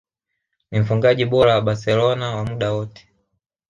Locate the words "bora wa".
1.25-1.61